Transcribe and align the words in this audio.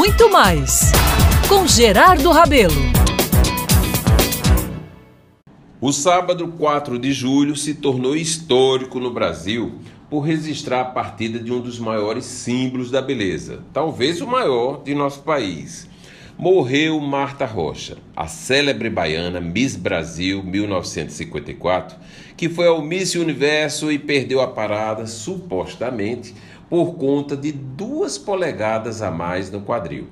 muito 0.00 0.30
mais 0.30 0.92
com 1.46 1.66
Gerardo 1.66 2.30
Rabelo. 2.30 2.72
O 5.78 5.92
sábado 5.92 6.48
4 6.56 6.98
de 6.98 7.12
julho 7.12 7.54
se 7.54 7.74
tornou 7.74 8.16
histórico 8.16 8.98
no 8.98 9.10
Brasil 9.10 9.74
por 10.08 10.20
registrar 10.20 10.80
a 10.80 10.84
partida 10.86 11.38
de 11.38 11.52
um 11.52 11.60
dos 11.60 11.78
maiores 11.78 12.24
símbolos 12.24 12.90
da 12.90 13.02
beleza, 13.02 13.62
talvez 13.74 14.22
o 14.22 14.26
maior 14.26 14.82
de 14.82 14.94
nosso 14.94 15.20
país. 15.20 15.86
Morreu 16.38 16.98
Marta 16.98 17.44
Rocha, 17.44 17.98
a 18.16 18.26
célebre 18.26 18.88
baiana 18.88 19.38
Miss 19.38 19.76
Brasil 19.76 20.42
1954, 20.42 21.98
que 22.38 22.48
foi 22.48 22.68
ao 22.68 22.80
Miss 22.80 23.14
Universo 23.16 23.92
e 23.92 23.98
perdeu 23.98 24.40
a 24.40 24.46
parada 24.46 25.06
supostamente 25.06 26.34
por 26.70 26.94
conta 26.94 27.36
de 27.36 27.50
duas 27.50 28.16
polegadas 28.16 29.02
a 29.02 29.10
mais 29.10 29.50
no 29.50 29.60
quadril. 29.60 30.06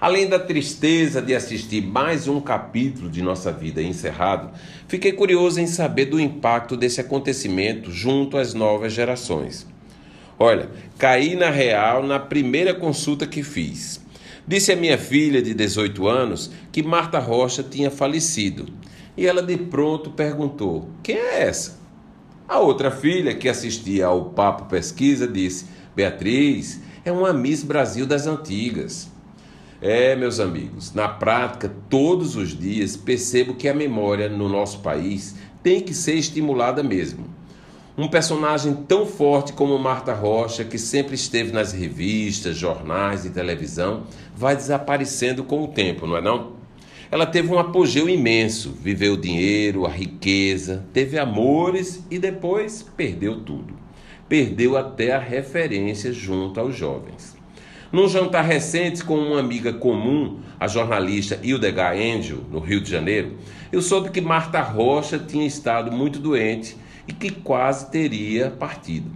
Além 0.00 0.28
da 0.28 0.38
tristeza 0.38 1.20
de 1.20 1.34
assistir 1.34 1.82
mais 1.82 2.28
um 2.28 2.40
capítulo 2.40 3.10
de 3.10 3.20
nossa 3.20 3.50
vida 3.50 3.82
encerrado, 3.82 4.50
fiquei 4.86 5.12
curioso 5.12 5.60
em 5.60 5.66
saber 5.66 6.04
do 6.04 6.20
impacto 6.20 6.76
desse 6.76 7.00
acontecimento 7.00 7.90
junto 7.90 8.36
às 8.36 8.54
novas 8.54 8.92
gerações. 8.92 9.66
Olha, 10.38 10.68
caí 10.98 11.34
na 11.34 11.50
real 11.50 12.02
na 12.02 12.20
primeira 12.20 12.74
consulta 12.74 13.26
que 13.26 13.42
fiz. 13.42 14.00
Disse 14.46 14.72
a 14.72 14.76
minha 14.76 14.98
filha 14.98 15.40
de 15.40 15.54
18 15.54 16.06
anos 16.06 16.50
que 16.70 16.82
Marta 16.82 17.18
Rocha 17.18 17.62
tinha 17.62 17.90
falecido. 17.90 18.66
E 19.16 19.26
ela 19.26 19.42
de 19.42 19.56
pronto 19.56 20.10
perguntou: 20.10 20.88
Quem 21.02 21.16
é 21.16 21.42
essa? 21.44 21.83
A 22.46 22.58
outra 22.58 22.90
filha, 22.90 23.34
que 23.34 23.48
assistia 23.48 24.06
ao 24.06 24.26
Papo 24.26 24.66
Pesquisa, 24.66 25.26
disse: 25.26 25.66
Beatriz, 25.96 26.80
é 27.04 27.10
uma 27.10 27.32
Miss 27.32 27.62
Brasil 27.62 28.06
das 28.06 28.26
antigas. 28.26 29.10
É, 29.80 30.14
meus 30.14 30.38
amigos, 30.40 30.92
na 30.94 31.08
prática, 31.08 31.72
todos 31.88 32.36
os 32.36 32.56
dias 32.56 32.96
percebo 32.96 33.54
que 33.54 33.68
a 33.68 33.74
memória 33.74 34.28
no 34.28 34.48
nosso 34.48 34.80
país 34.80 35.34
tem 35.62 35.80
que 35.80 35.94
ser 35.94 36.14
estimulada 36.14 36.82
mesmo. 36.82 37.26
Um 37.96 38.08
personagem 38.08 38.74
tão 38.74 39.06
forte 39.06 39.52
como 39.52 39.78
Marta 39.78 40.12
Rocha, 40.12 40.64
que 40.64 40.78
sempre 40.78 41.14
esteve 41.14 41.52
nas 41.52 41.72
revistas, 41.72 42.56
jornais 42.56 43.24
e 43.24 43.30
televisão, 43.30 44.04
vai 44.36 44.54
desaparecendo 44.54 45.44
com 45.44 45.62
o 45.62 45.68
tempo, 45.68 46.06
não 46.06 46.16
é 46.16 46.20
não? 46.20 46.63
Ela 47.14 47.26
teve 47.26 47.54
um 47.54 47.60
apogeu 47.60 48.08
imenso, 48.08 48.72
viveu 48.72 49.12
o 49.12 49.16
dinheiro, 49.16 49.86
a 49.86 49.88
riqueza, 49.88 50.84
teve 50.92 51.16
amores 51.16 52.04
e 52.10 52.18
depois 52.18 52.82
perdeu 52.96 53.40
tudo. 53.40 53.72
Perdeu 54.28 54.76
até 54.76 55.12
a 55.12 55.20
referência 55.20 56.12
junto 56.12 56.58
aos 56.58 56.76
jovens. 56.76 57.36
Num 57.92 58.08
jantar 58.08 58.42
recente 58.42 59.04
com 59.04 59.16
uma 59.16 59.38
amiga 59.38 59.72
comum, 59.72 60.40
a 60.58 60.66
jornalista 60.66 61.38
Hildegard 61.40 62.02
Angel, 62.02 62.38
no 62.50 62.58
Rio 62.58 62.80
de 62.80 62.90
Janeiro, 62.90 63.36
eu 63.70 63.80
soube 63.80 64.10
que 64.10 64.20
Marta 64.20 64.60
Rocha 64.60 65.16
tinha 65.16 65.46
estado 65.46 65.92
muito 65.92 66.18
doente 66.18 66.76
e 67.06 67.12
que 67.12 67.30
quase 67.30 67.92
teria 67.92 68.50
partido. 68.50 69.08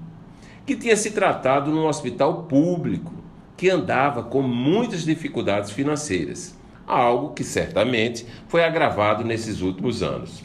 Que 0.64 0.76
tinha 0.76 0.96
se 0.96 1.10
tratado 1.10 1.72
num 1.72 1.88
hospital 1.88 2.44
público, 2.44 3.12
que 3.56 3.68
andava 3.68 4.22
com 4.22 4.40
muitas 4.40 5.04
dificuldades 5.04 5.72
financeiras 5.72 6.56
algo 6.88 7.34
que 7.34 7.44
certamente 7.44 8.24
foi 8.48 8.64
agravado 8.64 9.22
nesses 9.22 9.60
últimos 9.60 10.02
anos. 10.02 10.42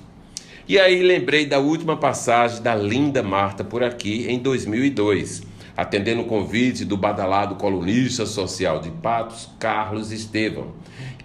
E 0.68 0.78
aí 0.80 1.02
lembrei 1.02 1.46
da 1.46 1.60
última 1.60 1.98
passagem 1.98 2.62
da 2.62 2.76
linda 2.76 3.24
Marta 3.24 3.64
por 3.64 3.84
aqui 3.84 4.26
em 4.30 4.40
2002, 4.40 5.44
atendendo 5.76 6.22
o 6.22 6.26
convite 6.26 6.86
do 6.86 6.96
badalado 6.98 7.56
colunista 7.56 8.26
social 8.26 8.80
de 8.80 8.92
Patos, 8.92 9.50
Carlos 9.60 10.12
Estevam, 10.12 10.74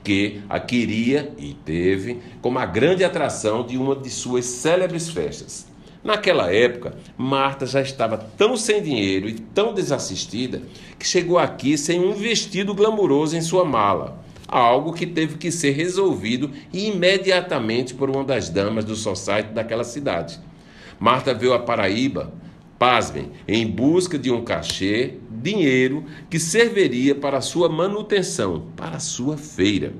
que 0.03 0.41
a 0.49 0.59
queria 0.59 1.33
e 1.37 1.55
teve 1.55 2.19
como 2.41 2.59
a 2.59 2.67
grande 2.67 3.05
atração 3.05 3.65
de 3.65 3.77
uma 3.77 3.95
de 3.95 4.11
suas 4.11 4.45
célebres 4.45 5.09
festas. 5.09 5.67
Naquela 6.03 6.53
época, 6.53 6.97
Marta 7.17 7.67
já 7.67 7.83
estava 7.83 8.17
tão 8.17 8.57
sem 8.57 8.83
dinheiro 8.83 9.29
e 9.29 9.35
tão 9.35 9.75
desassistida 9.75 10.63
que 10.99 11.07
chegou 11.07 11.39
aqui 11.39 11.77
sem 11.77 12.01
um 12.01 12.13
vestido 12.13 12.75
glamuroso 12.75 13.37
em 13.37 13.43
sua 13.43 13.65
mala 13.65 14.27
algo 14.49 14.95
que 14.95 15.07
teve 15.07 15.37
que 15.37 15.53
ser 15.53 15.73
resolvido 15.73 16.51
imediatamente 16.73 17.93
por 17.93 18.09
uma 18.09 18.25
das 18.25 18.49
damas 18.49 18.85
do 18.85 18.97
society 18.97 19.53
daquela 19.53 19.85
cidade. 19.85 20.41
Marta 20.99 21.35
veio 21.35 21.53
a 21.53 21.59
Paraíba, 21.59 22.33
pasmem, 22.79 23.31
em 23.47 23.67
busca 23.67 24.19
de 24.19 24.33
um 24.33 24.43
cachê, 24.43 25.15
dinheiro 25.31 26.05
que 26.31 26.41
serviria 26.41 27.15
para 27.15 27.43
sua 27.43 27.69
manutenção, 27.69 28.67
para 28.75 28.99
sua 28.99 29.37
feira. 29.37 29.93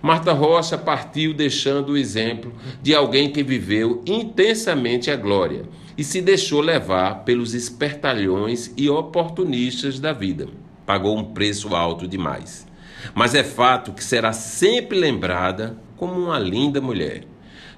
Marta 0.00 0.32
Rocha 0.32 0.78
partiu 0.78 1.34
deixando 1.34 1.92
o 1.92 1.96
exemplo 1.96 2.52
de 2.80 2.94
alguém 2.94 3.32
que 3.32 3.42
viveu 3.42 4.02
intensamente 4.06 5.10
a 5.10 5.16
glória 5.16 5.64
e 5.98 6.04
se 6.04 6.20
deixou 6.20 6.60
levar 6.60 7.24
pelos 7.24 7.54
espertalhões 7.54 8.72
e 8.76 8.88
oportunistas 8.88 9.98
da 9.98 10.12
vida. 10.12 10.48
Pagou 10.84 11.18
um 11.18 11.24
preço 11.24 11.74
alto 11.74 12.06
demais 12.06 12.66
mas 13.14 13.34
é 13.34 13.44
fato 13.44 13.92
que 13.92 14.04
será 14.04 14.32
sempre 14.32 14.98
lembrada 14.98 15.76
como 15.96 16.12
uma 16.12 16.38
linda 16.38 16.80
mulher. 16.80 17.24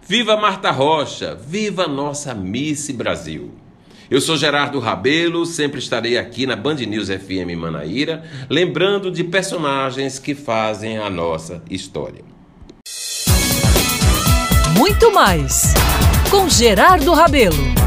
Viva 0.06 0.36
Marta 0.36 0.70
Rocha, 0.70 1.34
viva 1.34 1.86
nossa 1.86 2.34
Miss 2.34 2.90
Brasil. 2.90 3.52
Eu 4.10 4.22
sou 4.22 4.38
Gerardo 4.38 4.78
Rabelo, 4.78 5.44
sempre 5.44 5.78
estarei 5.78 6.16
aqui 6.16 6.46
na 6.46 6.56
Band 6.56 6.76
News 6.76 7.08
FM 7.08 7.58
Manaíra, 7.58 8.24
lembrando 8.48 9.10
de 9.10 9.22
personagens 9.22 10.18
que 10.18 10.34
fazem 10.34 10.96
a 10.96 11.10
nossa 11.10 11.62
história. 11.68 12.24
Muito 14.78 15.12
mais 15.12 15.74
com 16.30 16.48
Gerardo 16.48 17.12
Rabelo. 17.12 17.77